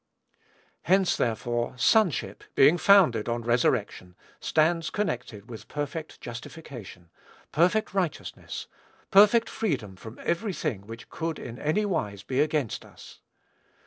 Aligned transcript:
(Col. 0.01 0.31
ii. 0.31 0.73
13.) 0.77 0.81
Hence, 0.83 1.15
therefore, 1.15 1.77
sonship, 1.77 2.43
being 2.55 2.79
founded 2.79 3.29
on 3.29 3.43
resurrection, 3.43 4.15
stands 4.39 4.89
connected 4.89 5.47
with 5.47 5.67
perfect 5.67 6.19
justification, 6.19 7.11
perfect 7.51 7.93
righteousness, 7.93 8.65
perfect 9.11 9.47
freedom 9.47 9.95
from 9.95 10.19
every 10.23 10.53
thing 10.53 10.87
which 10.87 11.07
could, 11.09 11.37
in 11.37 11.59
any 11.59 11.85
wise, 11.85 12.23
be 12.23 12.39
against 12.41 12.83
us. 12.83 13.19